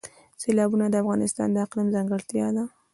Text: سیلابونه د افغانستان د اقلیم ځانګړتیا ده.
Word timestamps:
سیلابونه 0.41 0.85
د 0.89 0.95
افغانستان 1.03 1.47
د 1.51 1.57
اقلیم 1.65 1.87
ځانګړتیا 1.95 2.47
ده. 2.55 2.63